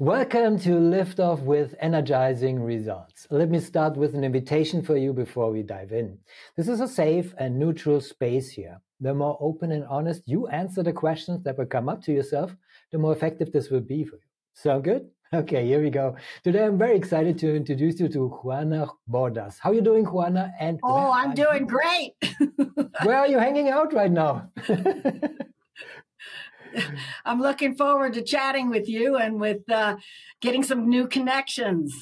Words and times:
Welcome 0.00 0.60
to 0.60 0.74
Liftoff 0.78 1.40
with 1.42 1.74
Energizing 1.80 2.62
Results. 2.62 3.26
Let 3.30 3.50
me 3.50 3.58
start 3.58 3.96
with 3.96 4.14
an 4.14 4.22
invitation 4.22 4.80
for 4.80 4.96
you 4.96 5.12
before 5.12 5.50
we 5.50 5.64
dive 5.64 5.90
in. 5.90 6.18
This 6.56 6.68
is 6.68 6.78
a 6.80 6.86
safe 6.86 7.34
and 7.36 7.58
neutral 7.58 8.00
space 8.00 8.48
here. 8.48 8.80
The 9.00 9.12
more 9.12 9.36
open 9.40 9.72
and 9.72 9.84
honest 9.86 10.22
you 10.24 10.46
answer 10.46 10.84
the 10.84 10.92
questions 10.92 11.42
that 11.42 11.58
will 11.58 11.66
come 11.66 11.88
up 11.88 12.00
to 12.04 12.12
yourself, 12.12 12.54
the 12.92 12.98
more 12.98 13.12
effective 13.12 13.50
this 13.50 13.70
will 13.70 13.80
be 13.80 14.04
for 14.04 14.14
you. 14.14 14.22
Sound 14.54 14.84
good? 14.84 15.10
Okay, 15.34 15.66
here 15.66 15.82
we 15.82 15.90
go. 15.90 16.14
Today 16.44 16.64
I'm 16.64 16.78
very 16.78 16.96
excited 16.96 17.36
to 17.40 17.56
introduce 17.56 17.98
you 17.98 18.08
to 18.10 18.28
Juana 18.28 18.86
Bordas. 19.10 19.56
How 19.58 19.72
are 19.72 19.74
you 19.74 19.82
doing, 19.82 20.04
Juana? 20.04 20.52
And 20.60 20.78
oh, 20.84 21.10
I'm 21.12 21.34
doing 21.34 21.62
you? 21.62 21.66
great. 21.66 22.12
where 23.02 23.18
are 23.18 23.26
you 23.26 23.40
hanging 23.40 23.68
out 23.68 23.92
right 23.92 24.12
now? 24.12 24.52
I'm 27.24 27.40
looking 27.40 27.74
forward 27.74 28.14
to 28.14 28.22
chatting 28.22 28.70
with 28.70 28.88
you 28.88 29.16
and 29.16 29.40
with 29.40 29.68
uh, 29.70 29.96
getting 30.40 30.62
some 30.62 30.88
new 30.88 31.06
connections. 31.06 31.94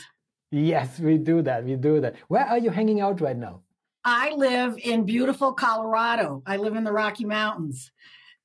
Yes, 0.50 0.98
we 0.98 1.18
do 1.18 1.42
that. 1.42 1.64
We 1.64 1.76
do 1.76 2.00
that. 2.00 2.16
Where 2.28 2.44
are 2.44 2.58
you 2.58 2.70
hanging 2.70 3.00
out 3.00 3.20
right 3.20 3.36
now? 3.36 3.62
I 4.04 4.30
live 4.34 4.78
in 4.78 5.04
beautiful 5.04 5.52
Colorado. 5.52 6.42
I 6.46 6.56
live 6.59 6.76
in 6.76 6.84
the 6.84 6.92
Rocky 6.92 7.24
Mountains. 7.24 7.90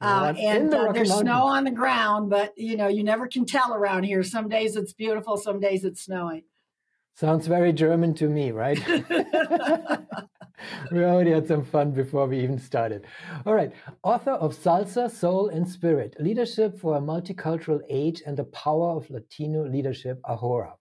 Uh, 0.01 0.33
and 0.39 0.71
the 0.71 0.79
uh, 0.79 0.91
there's 0.91 1.09
Mountains. 1.09 1.29
snow 1.29 1.43
on 1.43 1.63
the 1.63 1.71
ground, 1.71 2.31
but 2.31 2.53
you 2.57 2.75
know, 2.75 2.87
you 2.87 3.03
never 3.03 3.27
can 3.27 3.45
tell 3.45 3.73
around 3.73 4.03
here. 4.03 4.23
Some 4.23 4.49
days 4.49 4.75
it's 4.75 4.93
beautiful, 4.93 5.37
some 5.37 5.59
days 5.59 5.85
it's 5.85 6.01
snowing. 6.01 6.41
Sounds 7.15 7.45
very 7.45 7.71
German 7.71 8.15
to 8.15 8.27
me, 8.27 8.51
right? 8.51 8.81
we 10.91 11.03
already 11.03 11.31
had 11.31 11.47
some 11.47 11.63
fun 11.63 11.91
before 11.91 12.27
we 12.27 12.39
even 12.39 12.59
started. 12.59 13.05
All 13.45 13.53
right. 13.53 13.71
Author 14.03 14.31
of 14.31 14.55
Salsa, 14.55 15.09
Soul, 15.09 15.49
and 15.49 15.67
Spirit 15.67 16.15
Leadership 16.19 16.77
for 16.79 16.97
a 16.97 17.01
Multicultural 17.01 17.81
Age 17.89 18.21
and 18.25 18.37
the 18.37 18.45
Power 18.45 18.95
of 18.95 19.09
Latino 19.09 19.67
Leadership, 19.67 20.19
Ahora. 20.25 20.73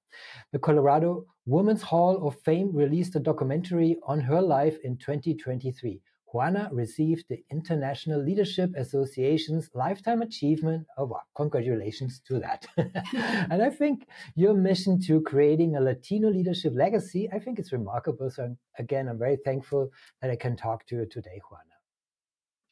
The 0.53 0.59
Colorado 0.59 1.27
Women's 1.47 1.83
Hall 1.83 2.27
of 2.27 2.41
Fame 2.41 2.75
released 2.75 3.17
a 3.17 3.20
documentary 3.20 3.97
on 4.06 4.20
her 4.20 4.41
life 4.41 4.78
in 4.84 4.97
2023. 4.97 6.00
Juana 6.33 6.69
received 6.73 7.25
the 7.28 7.42
International 7.50 8.23
Leadership 8.23 8.70
Association's 8.77 9.69
Lifetime 9.75 10.23
Achievement 10.23 10.87
Award. 10.97 11.22
Congratulations 11.37 12.20
to 12.28 12.39
that. 12.39 12.67
and 12.77 13.62
I 13.62 13.70
think 13.70 14.06
your 14.37 14.55
mission 14.55 15.00
to 15.03 15.20
creating 15.22 15.77
a 15.77 15.81
Latino 15.81 16.31
leadership 16.31 16.72
legacy, 16.77 17.28
I 17.33 17.41
think 17.41 17.59
it's 17.59 17.72
remarkable. 17.72 18.31
So 18.31 18.56
again, 18.78 19.09
I'm 19.09 19.19
very 19.19 19.39
thankful 19.45 19.91
that 20.22 20.31
I 20.31 20.37
can 20.37 20.56
talk 20.56 20.87
to 20.87 20.97
you 20.97 21.06
today, 21.06 21.41
Juana. 21.50 21.64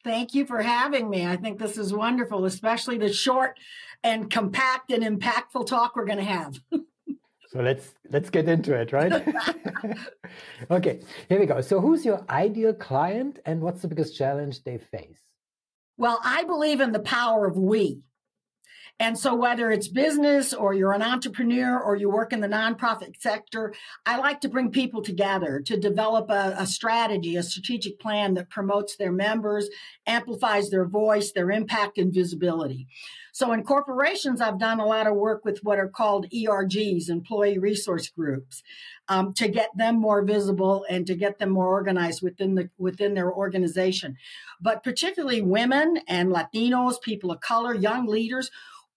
Thank 0.05 0.33
you 0.33 0.45
for 0.45 0.61
having 0.61 1.09
me. 1.09 1.27
I 1.27 1.35
think 1.35 1.59
this 1.59 1.77
is 1.77 1.93
wonderful, 1.93 2.45
especially 2.45 2.97
the 2.97 3.11
short 3.11 3.59
and 4.01 4.31
compact 4.31 4.91
and 4.91 5.03
impactful 5.03 5.67
talk 5.67 5.95
we're 5.95 6.05
going 6.05 6.19
to 6.19 6.23
have. 6.23 6.59
So 7.51 7.61
let's 7.61 7.95
let's 8.11 8.29
get 8.29 8.47
into 8.47 8.75
it, 8.75 8.93
right? 8.93 9.11
okay, 10.71 11.01
here 11.29 11.39
we 11.39 11.47
go. 11.47 11.61
So 11.61 11.81
who's 11.81 12.05
your 12.05 12.23
ideal 12.29 12.75
client 12.75 13.39
and 13.43 13.59
what's 13.61 13.81
the 13.81 13.87
biggest 13.87 14.15
challenge 14.15 14.63
they 14.63 14.77
face? 14.77 15.17
Well, 15.97 16.19
I 16.23 16.43
believe 16.43 16.79
in 16.79 16.91
the 16.91 16.99
power 16.99 17.47
of 17.47 17.57
we. 17.57 18.03
And 19.01 19.17
so 19.17 19.33
whether 19.33 19.71
it's 19.71 19.87
business 19.87 20.53
or 20.53 20.73
you're 20.73 20.91
an 20.91 21.01
entrepreneur 21.01 21.79
or 21.79 21.95
you 21.95 22.09
work 22.09 22.33
in 22.33 22.41
the 22.41 22.47
nonprofit 22.47 23.19
sector, 23.19 23.73
I 24.05 24.17
like 24.17 24.41
to 24.41 24.49
bring 24.49 24.71
people 24.71 25.01
together 25.01 25.61
to 25.65 25.77
develop 25.77 26.29
a, 26.29 26.53
a 26.57 26.67
strategy, 26.67 27.37
a 27.37 27.43
strategic 27.43 27.99
plan 27.99 28.33
that 28.33 28.49
promotes 28.49 28.97
their 28.97 29.13
members, 29.13 29.69
amplifies 30.05 30.69
their 30.69 30.85
voice, 30.85 31.31
their 31.31 31.49
impact 31.49 31.97
and 31.97 32.13
visibility. 32.13 32.87
So 33.31 33.51
in 33.51 33.63
corporations, 33.63 34.41
I've 34.41 34.59
done 34.59 34.79
a 34.79 34.85
lot 34.85 35.07
of 35.07 35.15
work 35.15 35.45
with 35.45 35.59
what 35.63 35.79
are 35.79 35.87
called 35.87 36.27
ERGs, 36.31 37.09
employee 37.09 37.57
resource 37.57 38.09
groups, 38.09 38.63
um, 39.07 39.33
to 39.35 39.47
get 39.47 39.69
them 39.75 39.99
more 39.99 40.23
visible 40.23 40.85
and 40.89 41.05
to 41.07 41.15
get 41.15 41.39
them 41.39 41.49
more 41.49 41.67
organized 41.67 42.21
within 42.21 42.55
the 42.55 42.69
within 42.77 43.13
their 43.13 43.31
organization. 43.31 44.15
But 44.61 44.83
particularly 44.83 45.41
women 45.41 45.99
and 46.07 46.31
Latinos, 46.31 47.01
people 47.01 47.31
of 47.31 47.41
color, 47.41 47.73
young 47.73 48.07
leaders 48.07 48.51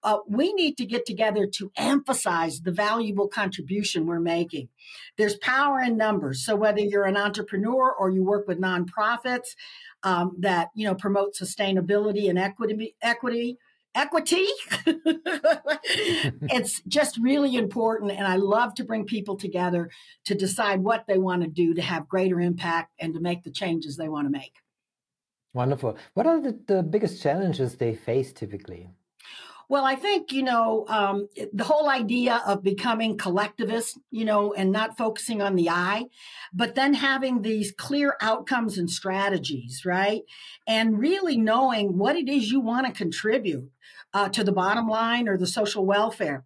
uh, 0.04 0.18
we 0.26 0.52
need 0.54 0.76
to 0.76 0.84
get 0.84 1.06
together 1.06 1.46
to 1.46 1.70
emphasize 1.76 2.60
the 2.60 2.72
valuable 2.72 3.28
contribution 3.28 4.06
we're 4.06 4.20
making. 4.20 4.68
There's 5.16 5.36
power 5.36 5.80
in 5.80 5.96
numbers. 5.96 6.44
So 6.44 6.56
whether 6.56 6.80
you're 6.80 7.04
an 7.04 7.16
entrepreneur 7.16 7.92
or 7.92 8.10
you 8.10 8.24
work 8.24 8.48
with 8.48 8.60
nonprofits 8.60 9.54
um, 10.02 10.36
that 10.40 10.70
you 10.74 10.86
know 10.86 10.94
promote 10.94 11.34
sustainability 11.40 12.28
and 12.28 12.38
equity, 12.38 12.96
equity, 13.00 13.58
equity, 13.94 14.46
it's 16.50 16.82
just 16.88 17.18
really 17.18 17.56
important. 17.56 18.12
And 18.12 18.26
I 18.26 18.36
love 18.36 18.74
to 18.74 18.84
bring 18.84 19.04
people 19.04 19.36
together 19.36 19.90
to 20.26 20.34
decide 20.34 20.80
what 20.80 21.06
they 21.06 21.18
want 21.18 21.42
to 21.42 21.48
do 21.48 21.74
to 21.74 21.82
have 21.82 22.08
greater 22.08 22.40
impact 22.40 22.92
and 22.98 23.14
to 23.14 23.20
make 23.20 23.42
the 23.42 23.50
changes 23.50 23.96
they 23.96 24.08
want 24.08 24.26
to 24.26 24.30
make. 24.30 24.54
Wonderful. 25.54 25.98
What 26.14 26.26
are 26.26 26.40
the, 26.40 26.58
the 26.66 26.82
biggest 26.82 27.22
challenges 27.22 27.76
they 27.76 27.94
face 27.94 28.32
typically? 28.32 28.88
Well, 29.72 29.86
I 29.86 29.94
think, 29.94 30.32
you 30.32 30.42
know, 30.42 30.84
um, 30.88 31.30
the 31.50 31.64
whole 31.64 31.88
idea 31.88 32.42
of 32.46 32.62
becoming 32.62 33.16
collectivist, 33.16 33.98
you 34.10 34.26
know, 34.26 34.52
and 34.52 34.70
not 34.70 34.98
focusing 34.98 35.40
on 35.40 35.56
the 35.56 35.70
I, 35.70 36.08
but 36.52 36.74
then 36.74 36.92
having 36.92 37.40
these 37.40 37.72
clear 37.72 38.18
outcomes 38.20 38.76
and 38.76 38.90
strategies, 38.90 39.86
right? 39.86 40.24
And 40.66 40.98
really 40.98 41.38
knowing 41.38 41.96
what 41.96 42.16
it 42.16 42.28
is 42.28 42.52
you 42.52 42.60
want 42.60 42.86
to 42.86 42.92
contribute 42.92 43.70
uh, 44.12 44.28
to 44.28 44.44
the 44.44 44.52
bottom 44.52 44.88
line 44.88 45.26
or 45.26 45.38
the 45.38 45.46
social 45.46 45.86
welfare. 45.86 46.44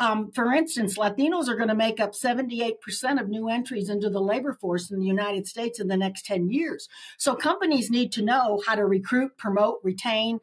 Um, 0.00 0.32
for 0.32 0.52
instance, 0.52 0.98
Latinos 0.98 1.46
are 1.46 1.54
going 1.54 1.68
to 1.68 1.76
make 1.76 2.00
up 2.00 2.14
78% 2.14 3.20
of 3.20 3.28
new 3.28 3.48
entries 3.48 3.88
into 3.88 4.10
the 4.10 4.20
labor 4.20 4.52
force 4.52 4.90
in 4.90 4.98
the 4.98 5.06
United 5.06 5.46
States 5.46 5.78
in 5.78 5.86
the 5.86 5.96
next 5.96 6.26
10 6.26 6.50
years. 6.50 6.88
So 7.18 7.36
companies 7.36 7.88
need 7.88 8.10
to 8.14 8.22
know 8.22 8.60
how 8.66 8.74
to 8.74 8.84
recruit, 8.84 9.38
promote, 9.38 9.78
retain 9.84 10.40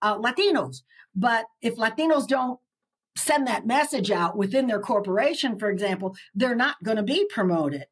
uh, 0.00 0.16
Latinos. 0.16 0.82
But 1.14 1.46
if 1.60 1.76
Latinos 1.76 2.26
don't 2.26 2.58
send 3.14 3.46
that 3.46 3.66
message 3.66 4.10
out 4.10 4.36
within 4.36 4.66
their 4.66 4.80
corporation, 4.80 5.58
for 5.58 5.70
example, 5.70 6.16
they're 6.34 6.54
not 6.54 6.82
going 6.82 6.96
to 6.96 7.02
be 7.02 7.26
promoted. 7.28 7.84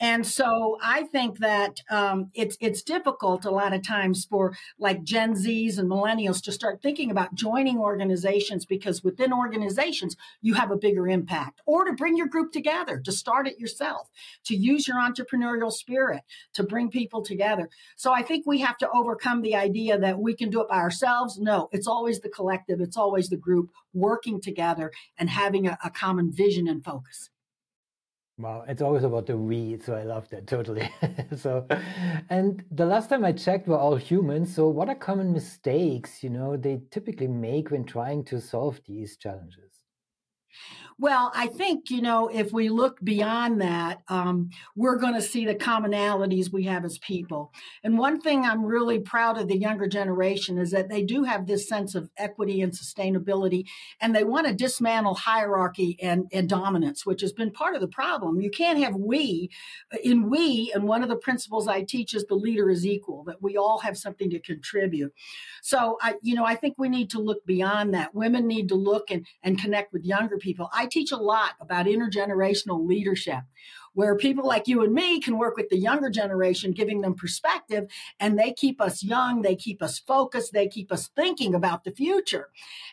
And 0.00 0.26
so 0.26 0.78
I 0.82 1.04
think 1.04 1.38
that 1.38 1.76
um, 1.88 2.30
it's 2.34 2.56
it's 2.60 2.82
difficult 2.82 3.44
a 3.44 3.50
lot 3.50 3.72
of 3.72 3.86
times 3.86 4.26
for 4.28 4.56
like 4.78 5.04
Gen 5.04 5.34
Zs 5.34 5.78
and 5.78 5.88
millennials 5.88 6.42
to 6.44 6.52
start 6.52 6.82
thinking 6.82 7.10
about 7.10 7.34
joining 7.34 7.78
organizations 7.78 8.64
because 8.64 9.04
within 9.04 9.32
organizations 9.32 10.16
you 10.40 10.54
have 10.54 10.72
a 10.72 10.76
bigger 10.76 11.06
impact, 11.06 11.60
or 11.66 11.84
to 11.84 11.92
bring 11.92 12.16
your 12.16 12.26
group 12.26 12.52
together, 12.52 12.98
to 12.98 13.12
start 13.12 13.46
it 13.46 13.60
yourself, 13.60 14.08
to 14.46 14.56
use 14.56 14.88
your 14.88 14.96
entrepreneurial 14.96 15.70
spirit 15.70 16.22
to 16.54 16.64
bring 16.64 16.90
people 16.90 17.22
together. 17.22 17.68
So 17.94 18.12
I 18.12 18.22
think 18.22 18.44
we 18.46 18.60
have 18.60 18.78
to 18.78 18.90
overcome 18.92 19.42
the 19.42 19.54
idea 19.54 19.98
that 19.98 20.18
we 20.18 20.34
can 20.34 20.50
do 20.50 20.62
it 20.62 20.68
by 20.68 20.78
ourselves. 20.78 21.38
No, 21.38 21.68
it's 21.70 21.86
always 21.86 22.20
the 22.20 22.28
collective, 22.28 22.80
it's 22.80 22.96
always 22.96 23.28
the 23.28 23.36
group 23.36 23.70
working 23.94 24.40
together 24.40 24.61
and 25.18 25.30
having 25.30 25.66
a, 25.66 25.78
a 25.84 25.90
common 25.90 26.32
vision 26.32 26.68
and 26.68 26.84
focus. 26.84 27.30
Wow, 28.38 28.64
it's 28.66 28.80
always 28.82 29.04
about 29.04 29.26
the 29.26 29.36
we, 29.36 29.78
so 29.78 29.94
I 29.94 30.04
love 30.04 30.28
that 30.30 30.46
totally. 30.46 30.90
so, 31.36 31.66
and 32.30 32.64
the 32.70 32.86
last 32.86 33.10
time 33.10 33.24
I 33.24 33.32
checked, 33.32 33.68
we're 33.68 33.76
all 33.78 33.96
humans. 33.96 34.54
So, 34.54 34.68
what 34.68 34.88
are 34.88 34.94
common 34.94 35.32
mistakes, 35.32 36.24
you 36.24 36.30
know, 36.30 36.56
they 36.56 36.80
typically 36.90 37.28
make 37.28 37.70
when 37.70 37.84
trying 37.84 38.24
to 38.24 38.40
solve 38.40 38.80
these 38.86 39.16
challenges? 39.16 39.71
Well, 40.98 41.32
I 41.34 41.48
think, 41.48 41.90
you 41.90 42.00
know, 42.00 42.28
if 42.28 42.52
we 42.52 42.68
look 42.68 43.00
beyond 43.02 43.60
that, 43.60 44.02
um, 44.08 44.50
we're 44.76 44.98
going 44.98 45.14
to 45.14 45.22
see 45.22 45.44
the 45.44 45.54
commonalities 45.54 46.52
we 46.52 46.64
have 46.64 46.84
as 46.84 46.98
people. 46.98 47.52
And 47.82 47.98
one 47.98 48.20
thing 48.20 48.44
I'm 48.44 48.64
really 48.64 49.00
proud 49.00 49.38
of 49.38 49.48
the 49.48 49.58
younger 49.58 49.88
generation 49.88 50.58
is 50.58 50.70
that 50.70 50.88
they 50.88 51.02
do 51.02 51.24
have 51.24 51.46
this 51.46 51.68
sense 51.68 51.94
of 51.94 52.10
equity 52.16 52.60
and 52.60 52.72
sustainability, 52.72 53.66
and 54.00 54.14
they 54.14 54.22
want 54.22 54.46
to 54.46 54.54
dismantle 54.54 55.14
hierarchy 55.14 55.98
and, 56.00 56.26
and 56.32 56.48
dominance, 56.48 57.04
which 57.04 57.22
has 57.22 57.32
been 57.32 57.50
part 57.50 57.74
of 57.74 57.80
the 57.80 57.88
problem. 57.88 58.40
You 58.40 58.50
can't 58.50 58.78
have 58.78 58.94
we 58.94 59.50
in 60.04 60.30
we, 60.30 60.70
and 60.74 60.84
one 60.84 61.02
of 61.02 61.08
the 61.08 61.16
principles 61.16 61.66
I 61.66 61.82
teach 61.82 62.14
is 62.14 62.26
the 62.26 62.34
leader 62.34 62.70
is 62.70 62.86
equal, 62.86 63.24
that 63.24 63.42
we 63.42 63.56
all 63.56 63.78
have 63.78 63.96
something 63.96 64.30
to 64.30 64.38
contribute. 64.38 65.12
So 65.62 65.98
I, 66.00 66.14
you 66.22 66.34
know, 66.34 66.44
I 66.44 66.54
think 66.54 66.74
we 66.78 66.88
need 66.88 67.10
to 67.10 67.20
look 67.20 67.44
beyond 67.46 67.94
that. 67.94 68.14
Women 68.14 68.46
need 68.46 68.68
to 68.68 68.74
look 68.74 69.10
and, 69.10 69.26
and 69.42 69.60
connect 69.60 69.92
with 69.92 70.04
younger 70.04 70.38
people. 70.42 70.68
I 70.74 70.86
teach 70.86 71.12
a 71.12 71.16
lot 71.16 71.52
about 71.60 71.86
intergenerational 71.86 72.86
leadership 72.86 73.40
where 73.94 74.16
people 74.16 74.46
like 74.46 74.66
you 74.66 74.82
and 74.82 74.92
me 74.92 75.20
can 75.20 75.38
work 75.38 75.56
with 75.56 75.68
the 75.68 75.76
younger 75.76 76.10
generation, 76.10 76.72
giving 76.72 77.00
them 77.00 77.14
perspective, 77.14 77.90
and 78.18 78.38
they 78.38 78.52
keep 78.52 78.80
us 78.80 79.02
young, 79.02 79.42
they 79.42 79.54
keep 79.54 79.82
us 79.82 79.98
focused, 79.98 80.52
they 80.52 80.66
keep 80.66 80.90
us 80.90 81.08
thinking 81.14 81.54
about 81.54 81.84
the 81.84 81.92
future. 81.92 82.48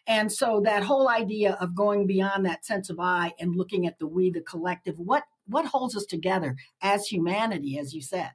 And 0.07 0.31
so 0.31 0.61
that 0.65 0.83
whole 0.83 1.09
idea 1.09 1.57
of 1.59 1.75
going 1.75 2.05
beyond 2.05 2.45
that 2.45 2.65
sense 2.65 2.89
of 2.89 2.99
I 2.99 3.33
and 3.39 3.55
looking 3.55 3.87
at 3.87 3.99
the 3.99 4.07
we, 4.07 4.29
the 4.29 4.41
collective, 4.41 4.99
what 4.99 5.23
what 5.47 5.65
holds 5.65 5.95
us 5.95 6.05
together 6.05 6.55
as 6.81 7.07
humanity, 7.07 7.79
as 7.79 7.93
you 7.93 8.01
said. 8.01 8.31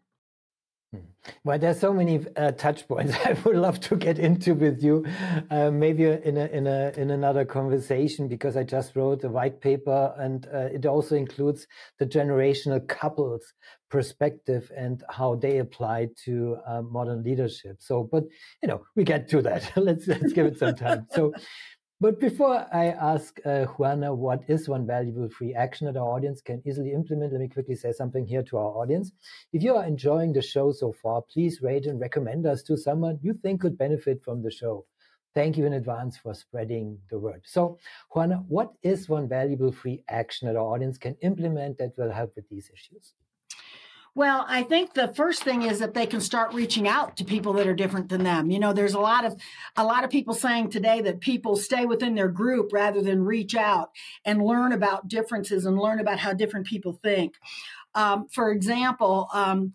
Hmm. 0.95 1.01
Well, 1.43 1.59
there's 1.59 1.81
so 1.81 1.93
many 1.93 2.25
uh, 2.37 2.53
touch 2.53 2.87
points 2.87 3.15
I 3.25 3.33
would 3.45 3.57
love 3.57 3.81
to 3.81 3.97
get 3.97 4.19
into 4.19 4.55
with 4.55 4.83
you, 4.83 5.07
uh, 5.51 5.71
maybe 5.71 6.05
in 6.05 6.37
a, 6.37 6.47
in 6.47 6.67
a 6.67 6.93
in 6.97 7.11
another 7.11 7.45
conversation 7.45 8.29
because 8.29 8.57
I 8.57 8.63
just 8.63 8.95
wrote 8.95 9.25
a 9.25 9.29
white 9.29 9.61
paper 9.61 10.15
and 10.19 10.47
uh, 10.53 10.69
it 10.73 10.87
also 10.87 11.17
includes 11.17 11.67
the 11.99 12.07
generational 12.07 12.87
couples 12.87 13.55
perspective 13.91 14.71
and 14.77 15.03
how 15.09 15.37
they 15.37 15.59
apply 15.59 16.09
to 16.25 16.59
uh, 16.67 16.83
modern 16.83 17.23
leadership. 17.23 17.77
So, 17.81 18.09
but 18.11 18.25
you 18.63 18.69
know, 18.69 18.85
we 18.95 19.05
get 19.05 19.29
to 19.31 19.43
that. 19.43 19.73
let's 19.77 20.07
let's 20.07 20.33
give 20.33 20.47
it 20.47 20.59
some 20.59 20.75
time. 20.75 21.07
So. 21.13 21.33
But 22.01 22.21
before 22.21 22.67
I 22.73 22.87
ask 22.87 23.39
uh, 23.47 23.65
Juana 23.65 24.13
what 24.13 24.43
is 24.49 24.69
one 24.69 24.87
valuable 24.87 25.29
free 25.29 25.55
action 25.55 25.87
that 25.87 25.97
our 25.97 26.09
audience 26.09 26.41
can 26.41 26.61
easily 26.67 26.93
implement, 26.93 27.33
let 27.33 27.41
me 27.41 27.49
quickly 27.49 27.77
say 27.77 27.93
something 27.93 28.27
here 28.27 28.43
to 28.43 28.59
our 28.59 28.71
audience. 28.71 29.13
If 29.53 29.63
you 29.63 29.77
are 29.77 29.85
enjoying 29.85 30.33
the 30.33 30.43
show 30.43 30.73
so 30.73 30.93
far, 30.93 31.23
please 31.23 31.63
rate 31.63 31.87
and 31.87 32.01
recommend 32.01 32.47
us 32.47 32.63
to 32.65 32.77
someone 32.77 33.21
you 33.23 33.33
think 33.33 33.61
could 33.61 33.79
benefit 33.79 34.23
from 34.25 34.43
the 34.43 34.51
show. 34.51 34.87
Thank 35.35 35.57
you 35.57 35.67
in 35.67 35.73
advance 35.73 36.17
for 36.17 36.35
spreading 36.35 36.99
the 37.11 37.19
word. 37.19 37.43
So, 37.45 37.79
Juana, 38.11 38.45
what 38.49 38.73
is 38.83 39.09
one 39.09 39.29
valuable 39.29 39.73
free 39.73 40.03
action 40.09 40.47
that 40.49 40.57
our 40.57 40.75
audience 40.75 40.99
can 40.99 41.17
implement 41.23 41.79
that 41.79 41.97
will 41.97 42.13
help 42.13 42.35
with 42.37 42.49
these 42.49 42.71
issues? 42.73 43.15
Well, 44.17 44.45
I 44.49 44.63
think 44.63 44.95
the 44.95 45.09
first 45.09 45.43
thing 45.43 45.63
is 45.63 45.81
that 45.81 45.95
they 45.95 46.07
can 46.07 46.21
start 46.21 46.55
reaching 46.55 46.87
out 46.87 47.17
to 47.17 47.25
people 47.25 47.53
that 47.55 47.67
are 47.67 47.75
different 47.75 48.09
than 48.09 48.23
them. 48.23 48.49
You 48.49 48.61
know, 48.61 48.73
there's 48.73 48.95
a 48.95 49.01
lot 49.01 49.25
of 49.25 49.35
a 49.77 49.85
lot 49.85 50.05
of 50.05 50.11
people 50.11 50.35
saying 50.35 50.71
today 50.71 51.01
that 51.01 51.19
people 51.19 51.57
stay 51.57 51.85
within 51.85 52.15
their 52.15 52.29
group 52.29 52.73
rather 52.73 53.03
than 53.03 53.25
reach 53.25 53.57
out 53.57 53.91
and 54.25 54.45
learn 54.45 54.73
about 54.73 55.09
differences 55.09 55.67
and 55.67 55.77
learn 55.77 55.99
about 55.99 56.21
how 56.21 56.33
different 56.33 56.67
people 56.67 56.93
think. 56.93 57.35
Um, 57.97 58.29
for 58.29 58.53
example, 58.53 59.29
um, 59.35 59.73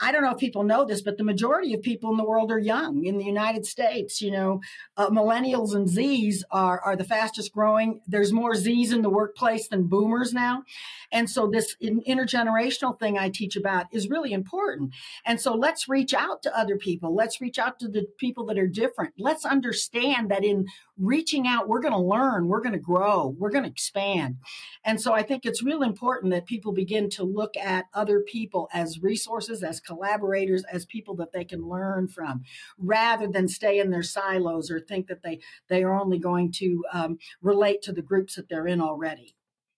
I 0.00 0.12
don't 0.12 0.22
know 0.22 0.32
if 0.32 0.38
people 0.38 0.62
know 0.62 0.84
this, 0.84 1.02
but 1.02 1.16
the 1.16 1.24
majority 1.24 1.72
of 1.72 1.82
people 1.82 2.10
in 2.10 2.16
the 2.16 2.24
world 2.24 2.50
are 2.50 2.58
young 2.58 3.04
in 3.04 3.18
the 3.18 3.24
United 3.24 3.64
States. 3.64 4.20
You 4.20 4.30
know, 4.30 4.60
uh, 4.96 5.08
millennials 5.08 5.74
and 5.74 5.88
Zs 5.88 6.42
are, 6.50 6.80
are 6.80 6.96
the 6.96 7.04
fastest 7.04 7.52
growing. 7.52 8.00
There's 8.06 8.32
more 8.32 8.52
Zs 8.52 8.92
in 8.92 9.02
the 9.02 9.10
workplace 9.10 9.68
than 9.68 9.84
boomers 9.84 10.32
now. 10.32 10.64
And 11.12 11.30
so 11.30 11.48
this 11.48 11.76
intergenerational 11.82 12.98
thing 12.98 13.18
I 13.18 13.30
teach 13.30 13.56
about 13.56 13.86
is 13.92 14.10
really 14.10 14.32
important. 14.32 14.92
And 15.24 15.40
so 15.40 15.54
let's 15.54 15.88
reach 15.88 16.12
out 16.12 16.42
to 16.42 16.56
other 16.56 16.76
people. 16.76 17.14
Let's 17.14 17.40
reach 17.40 17.58
out 17.58 17.78
to 17.80 17.88
the 17.88 18.06
people 18.18 18.44
that 18.46 18.58
are 18.58 18.66
different. 18.66 19.14
Let's 19.18 19.44
understand 19.44 20.30
that 20.30 20.44
in 20.44 20.66
reaching 20.98 21.46
out, 21.46 21.68
we're 21.68 21.80
going 21.80 21.92
to 21.92 21.98
learn, 21.98 22.48
we're 22.48 22.62
going 22.62 22.72
to 22.72 22.78
grow, 22.78 23.34
we're 23.38 23.50
going 23.50 23.64
to 23.64 23.70
expand. 23.70 24.36
And 24.84 25.00
so 25.00 25.12
I 25.12 25.22
think 25.22 25.44
it's 25.44 25.62
real 25.62 25.82
important 25.82 26.32
that 26.32 26.46
people 26.46 26.72
begin 26.72 27.10
to 27.10 27.24
look 27.24 27.56
at 27.56 27.86
other 27.92 28.20
people 28.20 28.68
as 28.72 29.00
resources, 29.00 29.62
as 29.62 29.80
collaborators, 29.86 30.64
as 30.64 30.84
people 30.84 31.14
that 31.16 31.32
they 31.32 31.44
can 31.44 31.68
learn 31.68 32.08
from, 32.08 32.42
rather 32.78 33.28
than 33.28 33.48
stay 33.48 33.78
in 33.78 33.90
their 33.90 34.02
silos 34.02 34.70
or 34.70 34.80
think 34.80 35.06
that 35.06 35.22
they, 35.22 35.38
they 35.68 35.82
are 35.82 35.94
only 35.94 36.18
going 36.18 36.52
to 36.52 36.84
um, 36.92 37.18
relate 37.40 37.82
to 37.82 37.92
the 37.92 38.02
groups 38.02 38.34
that 38.34 38.48
they're 38.48 38.66
in 38.66 38.80
already. 38.80 39.34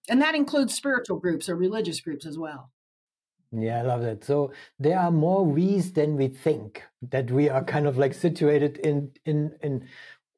And 0.08 0.22
that 0.22 0.34
includes 0.34 0.74
spiritual 0.74 1.18
groups 1.18 1.48
or 1.48 1.56
religious 1.56 2.00
groups 2.00 2.24
as 2.26 2.38
well. 2.38 2.70
Yeah, 3.50 3.78
I 3.78 3.82
love 3.82 4.02
that. 4.02 4.24
So 4.24 4.52
there 4.78 4.98
are 4.98 5.10
more 5.10 5.44
we's 5.44 5.92
than 5.92 6.16
we 6.16 6.28
think 6.28 6.82
that 7.00 7.30
we 7.30 7.48
are 7.48 7.64
kind 7.64 7.86
of 7.86 7.96
like 7.96 8.12
situated 8.12 8.76
in 8.78 9.10
in 9.24 9.52
in 9.62 9.88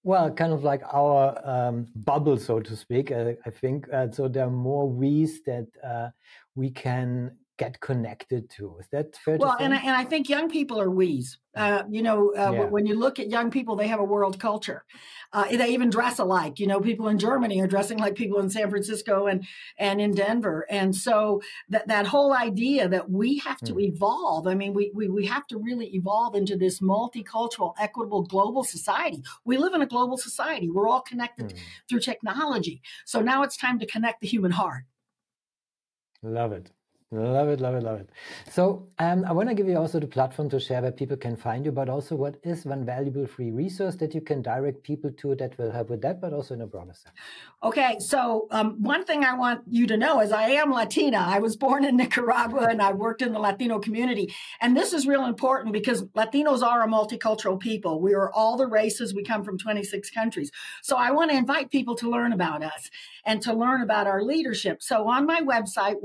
well, 0.03 0.31
kind 0.31 0.53
of 0.53 0.65
like 0.65 0.83
our 0.93 1.39
um, 1.45 1.87
bubble, 1.95 2.39
so 2.39 2.61
to 2.61 2.77
speak. 2.77 3.11
Uh, 3.11 3.33
I 3.45 3.51
think 3.51 3.87
uh, 3.93 4.11
so. 4.11 4.29
There 4.29 4.47
are 4.47 4.51
more 4.51 4.89
we's 4.89 5.43
that 5.43 5.67
uh, 5.85 6.11
we 6.55 6.71
can 6.71 7.37
get 7.61 7.79
connected 7.81 8.49
to. 8.49 8.79
Is 8.81 8.89
that 8.91 9.15
fair 9.23 9.37
well, 9.37 9.55
and 9.61 9.75
I, 9.75 9.77
and 9.77 9.95
I 9.95 10.05
think 10.05 10.31
young 10.31 10.49
people 10.49 10.81
are 10.81 10.91
we's. 10.91 11.39
Uh, 11.55 11.83
you 11.91 12.01
know, 12.01 12.33
uh, 12.35 12.53
yeah. 12.53 12.65
when 12.65 12.87
you 12.87 12.95
look 12.99 13.19
at 13.19 13.29
young 13.29 13.51
people, 13.51 13.77
they 13.77 13.89
have 13.89 14.01
a 14.01 14.05
world 14.05 14.39
culture. 14.41 14.85
Uh, 15.33 15.45
they 15.45 15.69
even 15.69 15.91
dress 15.91 16.19
alike. 16.19 16.59
You 16.59 16.67
know, 16.67 16.81
people 16.81 17.09
in 17.09 17.19
Germany 17.19 17.61
are 17.61 17.67
dressing 17.67 17.99
like 17.99 18.15
people 18.15 18.41
in 18.41 18.49
San 18.49 18.71
Francisco 18.71 19.27
and 19.27 19.45
and 19.77 20.01
in 20.01 20.13
Denver. 20.15 20.65
And 20.71 20.97
so 20.97 21.43
that 21.69 21.87
that 21.89 22.07
whole 22.07 22.33
idea 22.33 22.89
that 22.89 23.11
we 23.11 23.39
have 23.39 23.61
to 23.69 23.75
mm. 23.75 23.83
evolve. 23.83 24.47
I 24.47 24.55
mean, 24.55 24.73
we, 24.73 24.91
we 24.95 25.09
we 25.09 25.27
have 25.27 25.47
to 25.49 25.59
really 25.59 25.89
evolve 25.95 26.35
into 26.35 26.57
this 26.57 26.81
multicultural, 26.81 27.75
equitable, 27.79 28.23
global 28.23 28.65
society. 28.65 29.23
We 29.45 29.59
live 29.59 29.75
in 29.75 29.83
a 29.83 29.87
global 29.95 30.17
society. 30.17 30.71
We're 30.71 30.89
all 30.89 31.03
connected 31.03 31.49
mm. 31.51 31.59
through 31.89 32.01
technology. 32.01 32.81
So 33.05 33.21
now 33.21 33.43
it's 33.43 33.59
time 33.59 33.79
to 33.81 33.87
connect 33.87 34.23
the 34.23 34.29
human 34.29 34.53
heart. 34.53 34.85
Love 36.23 36.53
it. 36.53 36.71
Love 37.13 37.49
it, 37.49 37.61
love 37.61 37.75
it, 37.75 37.83
love 37.83 37.99
it. 37.99 38.11
So 38.53 38.87
um, 39.01 39.25
I 39.25 39.33
want 39.33 39.49
to 39.49 39.55
give 39.57 39.67
you 39.67 39.77
also 39.77 39.99
the 39.99 40.07
platform 40.07 40.49
to 40.51 40.61
share 40.61 40.81
where 40.81 40.93
people 40.93 41.17
can 41.17 41.35
find 41.35 41.65
you, 41.65 41.73
but 41.73 41.89
also 41.89 42.15
what 42.15 42.37
is 42.45 42.65
one 42.65 42.87
valuable 42.87 43.27
free 43.27 43.51
resource 43.51 43.97
that 43.97 44.15
you 44.15 44.21
can 44.21 44.43
direct 44.43 44.85
people 44.85 45.11
to 45.19 45.35
that 45.35 45.59
will 45.59 45.73
help 45.73 45.91
with 45.91 46.03
that, 46.03 46.21
but 46.21 46.33
also 46.33 46.55
in 46.55 46.61
a 46.61 46.69
broader 46.69 46.93
sense. 46.93 47.13
Okay, 47.65 47.97
so 47.99 48.47
um, 48.53 48.81
one 48.81 49.05
thing 49.05 49.25
I 49.25 49.35
want 49.35 49.63
you 49.69 49.89
to 49.89 49.97
know 49.97 50.21
is 50.21 50.31
I 50.31 50.51
am 50.51 50.71
Latina. 50.71 51.17
I 51.19 51.41
was 51.41 51.57
born 51.57 51.85
in 51.85 51.97
Nicaragua 52.01 52.69
and 52.71 52.81
I 52.81 52.93
worked 52.93 53.23
in 53.23 53.33
the 53.33 53.41
Latino 53.41 53.81
community. 53.81 54.33
And 54.61 54.77
this 54.77 54.93
is 54.93 55.05
real 55.05 55.27
important 55.27 55.73
because 55.73 56.05
Latinos 56.17 56.63
are 56.63 56.85
a 56.85 56.87
multicultural 56.87 57.59
people. 57.59 58.01
We 58.01 58.15
are 58.15 58.33
all 58.33 58.57
the 58.57 58.69
races. 58.69 59.13
We 59.13 59.25
come 59.25 59.43
from 59.43 59.59
26 59.59 60.11
countries. 60.11 60.53
So 60.81 60.97
I 60.97 61.11
want 61.11 61.33
to 61.33 61.37
invite 61.37 61.73
people 61.73 61.97
to 61.97 62.09
learn 62.09 62.33
about 62.33 62.63
us 62.63 62.89
and 63.27 63.43
to 63.43 63.53
learn 63.53 63.83
about 63.83 64.07
our 64.07 64.23
leadership. 64.23 64.81
So 64.81 65.09
on 65.09 65.27
my 65.27 65.41
website, 65.41 65.97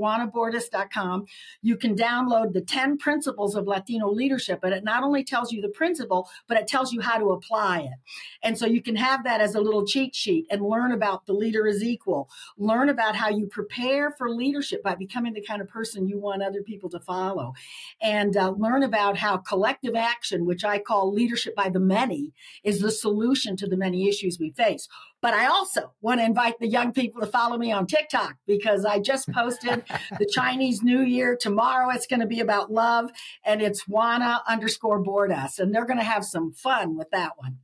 juanabordas.com, 0.96 1.26
you 1.62 1.76
can 1.76 1.94
download 1.94 2.52
the 2.52 2.60
10 2.60 2.98
principles 2.98 3.54
of 3.54 3.66
Latino 3.66 4.10
leadership. 4.10 4.60
And 4.62 4.72
it 4.74 4.84
not 4.84 5.02
only 5.02 5.24
tells 5.24 5.52
you 5.52 5.60
the 5.60 5.68
principle, 5.68 6.28
but 6.48 6.56
it 6.56 6.66
tells 6.66 6.92
you 6.92 7.00
how 7.00 7.18
to 7.18 7.30
apply 7.30 7.80
it. 7.80 7.98
And 8.42 8.58
so 8.58 8.66
you 8.66 8.82
can 8.82 8.96
have 8.96 9.24
that 9.24 9.40
as 9.40 9.54
a 9.54 9.60
little 9.60 9.86
cheat 9.86 10.14
sheet 10.14 10.46
and 10.50 10.62
learn 10.62 10.92
about 10.92 11.26
the 11.26 11.32
leader 11.32 11.66
is 11.66 11.82
equal. 11.82 12.28
Learn 12.56 12.88
about 12.88 13.16
how 13.16 13.28
you 13.28 13.46
prepare 13.46 14.10
for 14.12 14.30
leadership 14.30 14.82
by 14.82 14.94
becoming 14.94 15.32
the 15.32 15.42
kind 15.42 15.60
of 15.60 15.68
person 15.68 16.08
you 16.08 16.18
want 16.18 16.42
other 16.42 16.62
people 16.62 16.90
to 16.90 17.00
follow. 17.00 17.52
And 18.00 18.36
uh, 18.36 18.50
learn 18.50 18.82
about 18.82 19.16
how 19.16 19.38
collective 19.38 19.94
action, 19.94 20.46
which 20.46 20.64
I 20.64 20.78
call 20.78 21.12
leadership 21.12 21.54
by 21.54 21.68
the 21.68 21.80
many, 21.80 22.32
is 22.64 22.80
the 22.80 22.90
solution 22.90 23.56
to 23.56 23.66
the 23.66 23.76
many 23.76 24.08
issues 24.08 24.38
we 24.38 24.50
face. 24.50 24.88
But 25.26 25.34
I 25.34 25.46
also 25.46 25.90
want 26.00 26.20
to 26.20 26.24
invite 26.24 26.60
the 26.60 26.68
young 26.68 26.92
people 26.92 27.20
to 27.20 27.26
follow 27.26 27.58
me 27.58 27.72
on 27.72 27.88
TikTok 27.88 28.36
because 28.46 28.84
I 28.84 29.00
just 29.00 29.28
posted 29.32 29.82
the 30.20 30.24
Chinese 30.24 30.84
New 30.84 31.00
Year. 31.00 31.36
Tomorrow 31.36 31.90
it's 31.90 32.06
going 32.06 32.20
to 32.20 32.28
be 32.28 32.38
about 32.38 32.70
love 32.70 33.10
and 33.42 33.60
it's 33.60 33.88
Juana 33.88 34.44
underscore 34.46 35.02
Bordas. 35.02 35.58
And 35.58 35.74
they're 35.74 35.84
going 35.84 35.98
to 35.98 36.04
have 36.04 36.24
some 36.24 36.52
fun 36.52 36.96
with 36.96 37.10
that 37.10 37.32
one. 37.38 37.58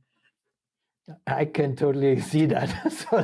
I 1.25 1.45
can 1.45 1.77
totally 1.77 2.19
see 2.31 2.47
that. 2.47 2.91
so 2.91 3.17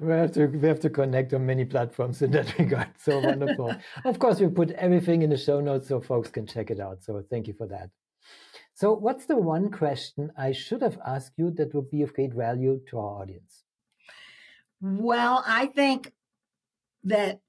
we 0.00 0.12
have 0.12 0.30
to 0.34 0.46
we 0.46 0.68
have 0.68 0.78
to 0.78 0.88
connect 0.88 1.34
on 1.34 1.44
many 1.44 1.64
platforms 1.64 2.22
in 2.22 2.30
that 2.30 2.56
regard. 2.60 2.90
So 2.98 3.18
wonderful. 3.18 3.74
of 4.04 4.20
course, 4.20 4.38
we 4.38 4.46
put 4.46 4.70
everything 4.70 5.22
in 5.22 5.30
the 5.30 5.36
show 5.36 5.60
notes 5.60 5.88
so 5.88 6.00
folks 6.00 6.30
can 6.30 6.46
check 6.46 6.70
it 6.70 6.78
out. 6.78 7.02
So 7.02 7.24
thank 7.28 7.48
you 7.48 7.54
for 7.54 7.66
that. 7.66 7.90
So, 8.74 8.92
what's 8.92 9.26
the 9.26 9.36
one 9.36 9.70
question 9.70 10.32
I 10.36 10.50
should 10.50 10.82
have 10.82 10.98
asked 11.06 11.34
you 11.36 11.52
that 11.52 11.72
would 11.74 11.90
be 11.90 12.02
of 12.02 12.12
great 12.12 12.34
value 12.34 12.80
to 12.90 12.98
our 12.98 13.22
audience? 13.22 13.62
Well, 14.80 15.44
I 15.46 15.66
think 15.66 16.12
that 17.04 17.40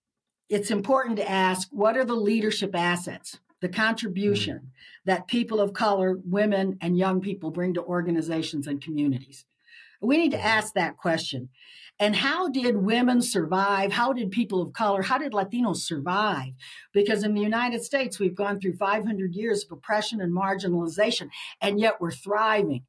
it's 0.49 0.69
important 0.69 1.17
to 1.17 1.29
ask 1.29 1.67
what 1.71 1.97
are 1.97 2.05
the 2.05 2.13
leadership 2.13 2.75
assets, 2.75 3.39
the 3.59 3.69
contribution 3.69 4.57
mm. 4.57 4.69
that 5.05 5.27
people 5.27 5.59
of 5.59 5.73
color, 5.73 6.19
women, 6.23 6.77
and 6.79 6.95
young 6.95 7.21
people 7.21 7.49
bring 7.49 7.73
to 7.73 7.83
organizations 7.83 8.67
and 8.67 8.79
communities? 8.79 9.45
We 10.05 10.17
need 10.17 10.31
to 10.31 10.43
ask 10.43 10.73
that 10.73 10.97
question. 10.97 11.49
And 11.99 12.15
how 12.15 12.49
did 12.49 12.75
women 12.75 13.21
survive? 13.21 13.93
How 13.93 14.11
did 14.11 14.31
people 14.31 14.61
of 14.61 14.73
color, 14.73 15.01
how 15.01 15.17
did 15.17 15.31
Latinos 15.31 15.77
survive? 15.77 16.53
Because 16.93 17.23
in 17.23 17.33
the 17.33 17.41
United 17.41 17.83
States, 17.83 18.19
we've 18.19 18.35
gone 18.35 18.59
through 18.59 18.75
500 18.75 19.33
years 19.33 19.63
of 19.63 19.71
oppression 19.71 20.19
and 20.19 20.33
marginalization, 20.33 21.29
and 21.61 21.79
yet 21.79 22.01
we're 22.01 22.11
thriving. 22.11 22.83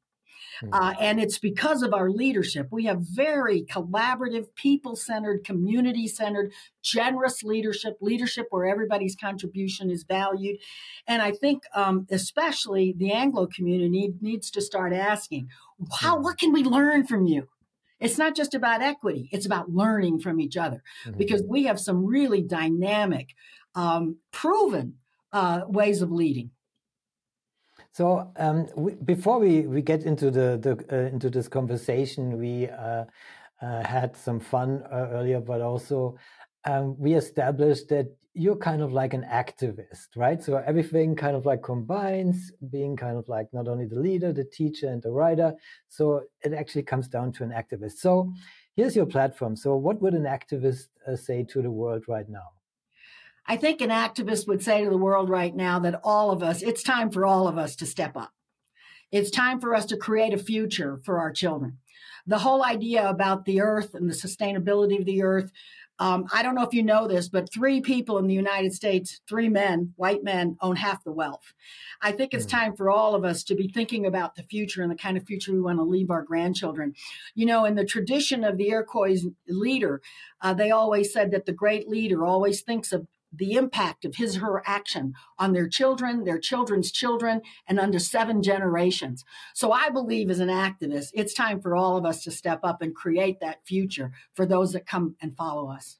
Uh, 0.71 0.93
and 0.99 1.19
it's 1.19 1.37
because 1.37 1.83
of 1.83 1.93
our 1.93 2.09
leadership. 2.09 2.67
We 2.71 2.85
have 2.85 3.01
very 3.01 3.63
collaborative, 3.63 4.53
people 4.55 4.95
centered, 4.95 5.43
community 5.43 6.07
centered, 6.07 6.51
generous 6.81 7.43
leadership, 7.43 7.97
leadership 8.01 8.47
where 8.49 8.65
everybody's 8.65 9.15
contribution 9.15 9.91
is 9.91 10.03
valued. 10.03 10.57
And 11.05 11.21
I 11.21 11.31
think, 11.31 11.63
um, 11.75 12.07
especially 12.09 12.93
the 12.97 13.11
Anglo 13.11 13.47
community 13.47 14.13
needs 14.21 14.49
to 14.51 14.61
start 14.61 14.93
asking, 14.93 15.49
how, 15.99 16.17
hmm. 16.17 16.23
what 16.23 16.37
can 16.39 16.51
we 16.53 16.63
learn 16.63 17.05
from 17.05 17.25
you? 17.25 17.47
It's 17.99 18.17
not 18.17 18.35
just 18.35 18.53
about 18.53 18.81
equity, 18.81 19.27
it's 19.31 19.45
about 19.45 19.71
learning 19.71 20.19
from 20.19 20.39
each 20.39 20.55
other 20.55 20.83
mm-hmm. 21.05 21.17
because 21.17 21.43
we 21.47 21.63
have 21.63 21.79
some 21.79 22.05
really 22.05 22.41
dynamic, 22.41 23.33
um, 23.73 24.17
proven 24.31 24.95
uh, 25.33 25.61
ways 25.67 26.01
of 26.01 26.11
leading. 26.11 26.51
So 27.97 28.31
um, 28.35 28.67
we, 28.75 28.93
before 28.93 29.39
we, 29.39 29.65
we 29.65 29.81
get 29.81 30.03
into 30.03 30.29
the, 30.29 30.59
the 30.61 30.73
uh, 30.95 31.09
into 31.09 31.31
this 31.31 31.47
conversation, 31.47 32.37
we 32.37 32.69
uh, 32.69 33.05
uh 33.59 33.83
had 33.83 34.15
some 34.15 34.39
fun 34.39 34.83
uh, 34.91 35.07
earlier, 35.17 35.39
but 35.39 35.61
also 35.61 36.15
um, 36.65 36.95
we 36.99 37.15
established 37.15 37.89
that 37.89 38.15
you're 38.35 38.61
kind 38.69 38.83
of 38.83 38.93
like 38.93 39.15
an 39.15 39.23
activist, 39.23 40.09
right? 40.15 40.43
So 40.43 40.57
everything 40.57 41.15
kind 41.15 41.35
of 41.35 41.47
like 41.47 41.63
combines 41.63 42.51
being 42.69 42.95
kind 42.95 43.17
of 43.17 43.27
like 43.27 43.47
not 43.51 43.67
only 43.67 43.87
the 43.87 43.99
leader, 43.99 44.31
the 44.31 44.45
teacher, 44.45 44.89
and 44.89 45.01
the 45.01 45.09
writer. 45.09 45.55
So 45.87 46.21
it 46.43 46.53
actually 46.53 46.83
comes 46.83 47.07
down 47.07 47.31
to 47.33 47.43
an 47.43 47.49
activist. 47.49 47.97
So 47.97 48.31
here's 48.75 48.95
your 48.95 49.07
platform. 49.07 49.55
So 49.55 49.75
what 49.75 49.99
would 50.03 50.13
an 50.13 50.25
activist 50.37 50.89
uh, 51.07 51.15
say 51.15 51.43
to 51.45 51.63
the 51.63 51.71
world 51.71 52.03
right 52.07 52.29
now? 52.29 52.56
I 53.47 53.55
think 53.55 53.81
an 53.81 53.89
activist 53.89 54.47
would 54.47 54.61
say 54.61 54.83
to 54.83 54.89
the 54.89 54.97
world 54.97 55.29
right 55.29 55.55
now 55.55 55.79
that 55.79 56.01
all 56.03 56.31
of 56.31 56.43
us, 56.43 56.61
it's 56.61 56.83
time 56.83 57.09
for 57.09 57.25
all 57.25 57.47
of 57.47 57.57
us 57.57 57.75
to 57.77 57.85
step 57.85 58.17
up. 58.17 58.33
It's 59.11 59.31
time 59.31 59.61
for 59.61 59.73
us 59.73 59.85
to 59.85 59.97
create 59.97 60.33
a 60.33 60.37
future 60.37 60.99
for 61.05 61.19
our 61.19 61.31
children. 61.31 61.77
The 62.25 62.39
whole 62.39 62.63
idea 62.63 63.07
about 63.07 63.45
the 63.45 63.61
earth 63.61 63.93
and 63.93 64.09
the 64.09 64.13
sustainability 64.13 64.99
of 64.99 65.05
the 65.05 65.23
earth, 65.23 65.49
um, 65.99 66.27
I 66.31 66.43
don't 66.43 66.55
know 66.55 66.63
if 66.63 66.73
you 66.73 66.83
know 66.83 67.07
this, 67.07 67.29
but 67.29 67.51
three 67.51 67.79
people 67.79 68.17
in 68.17 68.27
the 68.27 68.33
United 68.33 68.73
States, 68.73 69.21
three 69.27 69.47
men, 69.47 69.93
white 69.95 70.23
men, 70.23 70.57
own 70.61 70.75
half 70.75 71.03
the 71.03 71.13
wealth. 71.13 71.53
I 72.01 72.11
think 72.11 72.33
it's 72.33 72.45
mm. 72.45 72.49
time 72.49 72.75
for 72.75 72.89
all 72.91 73.15
of 73.15 73.23
us 73.23 73.43
to 73.45 73.55
be 73.55 73.69
thinking 73.69 74.05
about 74.05 74.35
the 74.35 74.43
future 74.43 74.83
and 74.83 74.91
the 74.91 74.95
kind 74.95 75.17
of 75.17 75.23
future 75.23 75.53
we 75.53 75.61
want 75.61 75.79
to 75.79 75.83
leave 75.83 76.11
our 76.11 76.21
grandchildren. 76.21 76.93
You 77.33 77.45
know, 77.45 77.65
in 77.65 77.75
the 77.75 77.85
tradition 77.85 78.43
of 78.43 78.57
the 78.57 78.69
Iroquois 78.69 79.21
leader, 79.47 80.01
uh, 80.41 80.53
they 80.53 80.69
always 80.69 81.11
said 81.11 81.31
that 81.31 81.45
the 81.45 81.53
great 81.53 81.87
leader 81.87 82.25
always 82.25 82.61
thinks 82.61 82.91
of 82.91 83.07
the 83.33 83.53
impact 83.53 84.05
of 84.05 84.15
his 84.15 84.37
or 84.37 84.39
her 84.39 84.63
action 84.65 85.13
on 85.37 85.53
their 85.53 85.67
children, 85.67 86.23
their 86.23 86.39
children's 86.39 86.91
children, 86.91 87.41
and 87.67 87.79
under 87.79 87.99
seven 87.99 88.41
generations. 88.41 89.23
So 89.53 89.71
I 89.71 89.89
believe 89.89 90.29
as 90.29 90.39
an 90.39 90.49
activist, 90.49 91.09
it's 91.13 91.33
time 91.33 91.61
for 91.61 91.75
all 91.75 91.97
of 91.97 92.05
us 92.05 92.23
to 92.23 92.31
step 92.31 92.61
up 92.63 92.81
and 92.81 92.95
create 92.95 93.39
that 93.41 93.65
future 93.65 94.11
for 94.33 94.45
those 94.45 94.73
that 94.73 94.87
come 94.87 95.15
and 95.21 95.35
follow 95.35 95.69
us. 95.69 95.97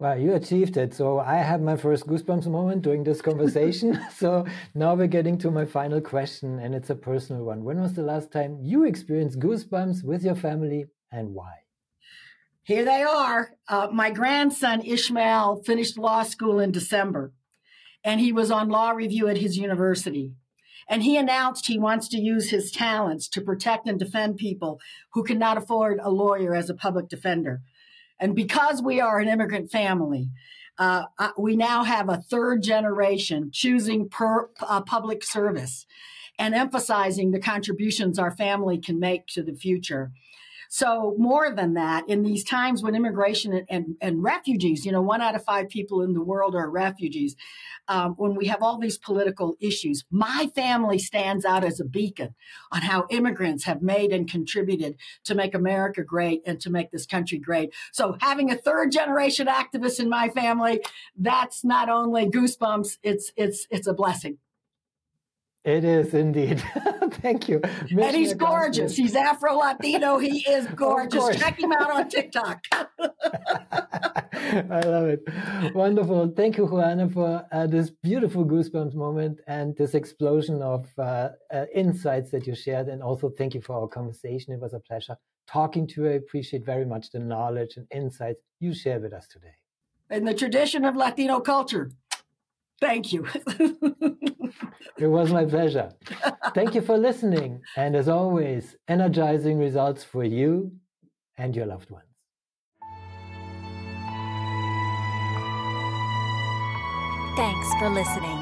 Well, 0.00 0.18
you 0.18 0.32
achieved 0.34 0.78
it. 0.78 0.94
So 0.94 1.18
I 1.18 1.36
had 1.36 1.60
my 1.60 1.76
first 1.76 2.06
goosebumps 2.06 2.46
moment 2.46 2.80
during 2.80 3.04
this 3.04 3.20
conversation. 3.20 4.00
so 4.14 4.46
now 4.74 4.94
we're 4.94 5.06
getting 5.06 5.36
to 5.38 5.50
my 5.50 5.66
final 5.66 6.00
question, 6.00 6.58
and 6.58 6.74
it's 6.74 6.88
a 6.88 6.94
personal 6.94 7.44
one. 7.44 7.64
When 7.64 7.82
was 7.82 7.92
the 7.92 8.02
last 8.02 8.32
time 8.32 8.58
you 8.62 8.84
experienced 8.84 9.38
goosebumps 9.38 10.02
with 10.02 10.24
your 10.24 10.36
family 10.36 10.86
and 11.12 11.34
why? 11.34 11.52
Here 12.62 12.84
they 12.84 13.02
are. 13.02 13.52
Uh, 13.68 13.88
my 13.92 14.10
grandson 14.10 14.82
Ishmael 14.82 15.62
finished 15.64 15.98
law 15.98 16.22
school 16.22 16.60
in 16.60 16.72
December, 16.72 17.32
and 18.04 18.20
he 18.20 18.32
was 18.32 18.50
on 18.50 18.68
law 18.68 18.90
review 18.90 19.28
at 19.28 19.38
his 19.38 19.56
university. 19.56 20.34
And 20.88 21.02
he 21.02 21.16
announced 21.16 21.66
he 21.66 21.78
wants 21.78 22.08
to 22.08 22.18
use 22.18 22.50
his 22.50 22.72
talents 22.72 23.28
to 23.28 23.40
protect 23.40 23.86
and 23.86 23.98
defend 23.98 24.38
people 24.38 24.80
who 25.12 25.22
cannot 25.22 25.56
afford 25.56 26.00
a 26.02 26.10
lawyer 26.10 26.54
as 26.54 26.68
a 26.68 26.74
public 26.74 27.08
defender. 27.08 27.62
And 28.18 28.34
because 28.34 28.82
we 28.82 29.00
are 29.00 29.20
an 29.20 29.28
immigrant 29.28 29.70
family, 29.70 30.30
uh, 30.78 31.04
we 31.38 31.56
now 31.56 31.84
have 31.84 32.08
a 32.08 32.22
third 32.22 32.62
generation 32.62 33.50
choosing 33.52 34.08
per, 34.08 34.50
uh, 34.60 34.80
public 34.82 35.22
service 35.22 35.86
and 36.38 36.54
emphasizing 36.54 37.30
the 37.30 37.40
contributions 37.40 38.18
our 38.18 38.34
family 38.34 38.78
can 38.78 38.98
make 38.98 39.26
to 39.28 39.42
the 39.42 39.54
future. 39.54 40.10
So 40.72 41.16
more 41.18 41.52
than 41.52 41.74
that, 41.74 42.08
in 42.08 42.22
these 42.22 42.44
times 42.44 42.80
when 42.80 42.94
immigration 42.94 43.52
and, 43.52 43.66
and, 43.68 43.96
and 44.00 44.22
refugees, 44.22 44.86
you 44.86 44.92
know, 44.92 45.02
one 45.02 45.20
out 45.20 45.34
of 45.34 45.42
five 45.42 45.68
people 45.68 46.00
in 46.00 46.12
the 46.12 46.22
world 46.22 46.54
are 46.54 46.70
refugees. 46.70 47.34
Um, 47.88 48.14
when 48.18 48.36
we 48.36 48.46
have 48.46 48.62
all 48.62 48.78
these 48.78 48.96
political 48.96 49.56
issues, 49.58 50.04
my 50.12 50.48
family 50.54 51.00
stands 51.00 51.44
out 51.44 51.64
as 51.64 51.80
a 51.80 51.84
beacon 51.84 52.36
on 52.70 52.82
how 52.82 53.06
immigrants 53.10 53.64
have 53.64 53.82
made 53.82 54.12
and 54.12 54.30
contributed 54.30 54.94
to 55.24 55.34
make 55.34 55.56
America 55.56 56.04
great 56.04 56.40
and 56.46 56.60
to 56.60 56.70
make 56.70 56.92
this 56.92 57.04
country 57.04 57.38
great. 57.38 57.74
So 57.90 58.16
having 58.20 58.52
a 58.52 58.56
third 58.56 58.92
generation 58.92 59.48
activist 59.48 59.98
in 59.98 60.08
my 60.08 60.28
family, 60.28 60.84
that's 61.16 61.64
not 61.64 61.88
only 61.88 62.30
goosebumps, 62.30 62.98
it's 63.02 63.32
it's 63.36 63.66
it's 63.70 63.88
a 63.88 63.92
blessing. 63.92 64.38
It 65.64 65.84
is 65.84 66.14
indeed. 66.14 66.62
Thank 67.22 67.48
you. 67.48 67.60
Mission 67.60 68.00
and 68.00 68.16
he's 68.16 68.32
gorgeous. 68.32 68.96
He's 68.96 69.14
Afro 69.14 69.56
Latino. 69.56 70.16
He 70.16 70.38
is 70.48 70.66
gorgeous. 70.74 71.36
Check 71.36 71.60
him 71.60 71.72
out 71.72 71.90
on 71.90 72.08
TikTok. 72.08 72.64
I 72.72 74.80
love 74.80 75.08
it. 75.08 75.22
Wonderful. 75.74 76.32
Thank 76.34 76.56
you, 76.56 76.64
Juana, 76.64 77.10
for 77.10 77.44
uh, 77.52 77.66
this 77.66 77.90
beautiful 77.90 78.46
goosebumps 78.46 78.94
moment 78.94 79.40
and 79.46 79.76
this 79.76 79.94
explosion 79.94 80.62
of 80.62 80.88
uh, 80.98 81.30
uh, 81.52 81.66
insights 81.74 82.30
that 82.30 82.46
you 82.46 82.54
shared. 82.54 82.88
And 82.88 83.02
also, 83.02 83.28
thank 83.28 83.54
you 83.54 83.60
for 83.60 83.74
our 83.74 83.88
conversation. 83.88 84.54
It 84.54 84.60
was 84.60 84.72
a 84.72 84.80
pleasure 84.80 85.16
talking 85.46 85.86
to 85.88 86.04
you. 86.04 86.10
I 86.10 86.14
appreciate 86.14 86.64
very 86.64 86.86
much 86.86 87.10
the 87.10 87.18
knowledge 87.18 87.76
and 87.76 87.86
insights 87.90 88.40
you 88.60 88.72
shared 88.72 89.02
with 89.02 89.12
us 89.12 89.28
today. 89.28 89.54
In 90.10 90.24
the 90.24 90.34
tradition 90.34 90.86
of 90.86 90.96
Latino 90.96 91.40
culture. 91.40 91.90
Thank 92.80 93.12
you. 93.12 93.26
it 94.98 95.06
was 95.06 95.32
my 95.32 95.44
pleasure. 95.44 95.92
Thank 96.54 96.74
you 96.74 96.80
for 96.80 96.96
listening. 96.96 97.60
And 97.76 97.94
as 97.94 98.08
always, 98.08 98.74
energizing 98.88 99.58
results 99.58 100.02
for 100.02 100.24
you 100.24 100.72
and 101.36 101.54
your 101.54 101.66
loved 101.66 101.90
ones. 101.90 102.06
Thanks 107.36 107.68
for 107.78 107.88
listening. 107.88 108.38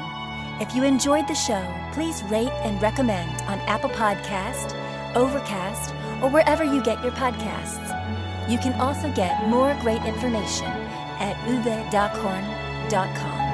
If 0.59 0.73
you 0.75 0.83
enjoyed 0.83 1.27
the 1.27 1.35
show, 1.35 1.63
please 1.93 2.23
rate 2.23 2.51
and 2.63 2.81
recommend 2.81 3.41
on 3.43 3.59
Apple 3.59 3.91
Podcast, 3.91 4.75
Overcast, 5.15 5.93
or 6.21 6.29
wherever 6.29 6.65
you 6.65 6.83
get 6.83 7.01
your 7.01 7.13
podcasts. 7.13 7.95
You 8.49 8.57
can 8.57 8.73
also 8.81 9.09
get 9.13 9.47
more 9.47 9.73
great 9.81 10.03
information 10.03 10.67
at 11.19 11.37
uwedockhorn.com. 11.45 13.48